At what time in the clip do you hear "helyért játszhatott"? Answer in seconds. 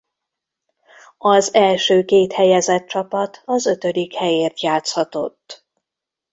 4.13-5.65